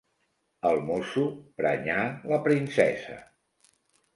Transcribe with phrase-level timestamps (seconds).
[0.69, 1.25] El mosso
[1.63, 1.99] prenyà
[2.33, 3.19] la princesa.